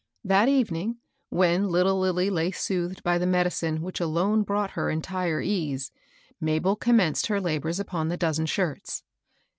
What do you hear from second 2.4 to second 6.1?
soothed by the medicine which alone brought her entire ease,